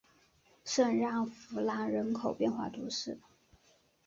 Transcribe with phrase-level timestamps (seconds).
[0.65, 3.19] 圣让夫兰人口变化图示